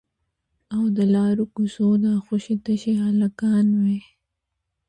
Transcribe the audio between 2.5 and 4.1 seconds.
تشي هلکان مې